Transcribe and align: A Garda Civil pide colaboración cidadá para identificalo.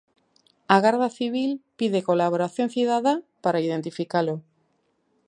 A 0.67 0.77
Garda 0.83 1.09
Civil 1.17 1.51
pide 1.79 2.07
colaboración 2.09 2.67
cidadá 2.75 3.15
para 3.43 3.63
identificalo. 3.67 4.35